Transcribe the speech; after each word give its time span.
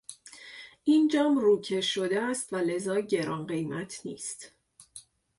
این 0.83 1.07
جام 1.07 1.37
روکش 1.37 1.93
شده 1.93 2.21
است 2.21 2.53
و 2.53 2.55
لذا 2.55 2.99
گران 2.99 3.47
قیمت 3.47 4.01
نیست. 4.05 4.51